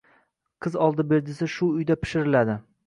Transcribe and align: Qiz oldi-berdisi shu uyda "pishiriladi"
Qiz 0.65 0.79
oldi-berdisi 0.85 1.51
shu 1.59 1.71
uyda 1.79 2.01
"pishiriladi" 2.05 2.63